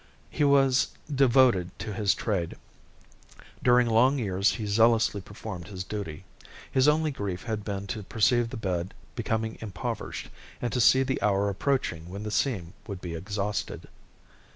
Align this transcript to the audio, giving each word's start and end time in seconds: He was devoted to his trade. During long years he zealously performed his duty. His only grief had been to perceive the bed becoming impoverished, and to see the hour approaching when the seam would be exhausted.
He 0.31 0.43
was 0.43 0.87
devoted 1.13 1.77
to 1.77 1.93
his 1.93 2.15
trade. 2.15 2.55
During 3.63 3.85
long 3.85 4.17
years 4.17 4.53
he 4.53 4.65
zealously 4.65 5.21
performed 5.21 5.67
his 5.67 5.83
duty. 5.83 6.23
His 6.71 6.87
only 6.87 7.11
grief 7.11 7.43
had 7.43 7.63
been 7.63 7.85
to 7.93 8.01
perceive 8.01 8.49
the 8.49 8.57
bed 8.57 8.95
becoming 9.15 9.59
impoverished, 9.61 10.31
and 10.59 10.73
to 10.73 10.81
see 10.81 11.03
the 11.03 11.21
hour 11.21 11.49
approaching 11.49 12.09
when 12.09 12.23
the 12.23 12.31
seam 12.31 12.73
would 12.87 12.99
be 12.99 13.13
exhausted. 13.13 13.87